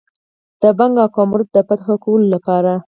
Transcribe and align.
د 0.61 0.63
بنګ 0.77 0.93
او 1.03 1.09
کامرود 1.15 1.49
د 1.53 1.57
فتح 1.67 1.87
کولو 2.03 2.27
لپاره. 2.35 2.71